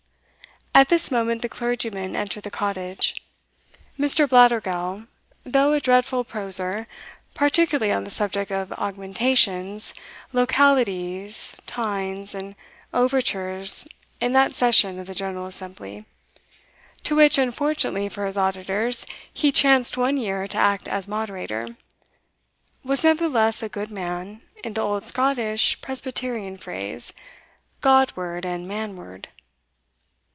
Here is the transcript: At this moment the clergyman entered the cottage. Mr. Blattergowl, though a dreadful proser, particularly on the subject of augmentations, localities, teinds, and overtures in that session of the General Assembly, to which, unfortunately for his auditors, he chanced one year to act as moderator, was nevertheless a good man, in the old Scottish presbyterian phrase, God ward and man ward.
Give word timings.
At 0.73 0.87
this 0.89 1.11
moment 1.11 1.41
the 1.41 1.49
clergyman 1.49 2.15
entered 2.15 2.43
the 2.43 2.49
cottage. 2.49 3.21
Mr. 3.99 4.27
Blattergowl, 4.27 5.05
though 5.43 5.73
a 5.73 5.81
dreadful 5.81 6.23
proser, 6.23 6.87
particularly 7.35 7.91
on 7.91 8.05
the 8.05 8.09
subject 8.09 8.51
of 8.53 8.71
augmentations, 8.71 9.93
localities, 10.31 11.55
teinds, 11.67 12.33
and 12.33 12.55
overtures 12.93 13.85
in 14.21 14.31
that 14.33 14.53
session 14.53 14.97
of 14.97 15.07
the 15.07 15.13
General 15.13 15.45
Assembly, 15.45 16.05
to 17.03 17.15
which, 17.17 17.37
unfortunately 17.37 18.07
for 18.07 18.25
his 18.25 18.37
auditors, 18.37 19.05
he 19.31 19.51
chanced 19.51 19.97
one 19.97 20.15
year 20.17 20.47
to 20.47 20.57
act 20.57 20.87
as 20.87 21.07
moderator, 21.07 21.75
was 22.83 23.03
nevertheless 23.03 23.61
a 23.61 23.69
good 23.69 23.91
man, 23.91 24.41
in 24.63 24.73
the 24.73 24.81
old 24.81 25.03
Scottish 25.03 25.79
presbyterian 25.81 26.55
phrase, 26.55 27.13
God 27.81 28.13
ward 28.15 28.45
and 28.45 28.67
man 28.67 28.95
ward. 28.95 29.27